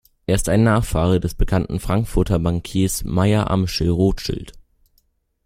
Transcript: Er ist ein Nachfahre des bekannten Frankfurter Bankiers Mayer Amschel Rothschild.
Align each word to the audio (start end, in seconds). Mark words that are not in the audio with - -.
Er 0.25 0.33
ist 0.33 0.49
ein 0.49 0.63
Nachfahre 0.63 1.19
des 1.19 1.35
bekannten 1.35 1.79
Frankfurter 1.79 2.39
Bankiers 2.39 3.03
Mayer 3.03 3.51
Amschel 3.51 3.89
Rothschild. 3.89 4.51